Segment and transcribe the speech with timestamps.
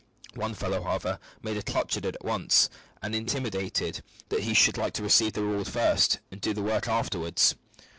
[0.33, 2.71] One fellow, however, made a clutch at it at once,
[3.03, 6.87] and intimated that he should like to receive the reward first and do the work
[6.87, 7.53] afterwards.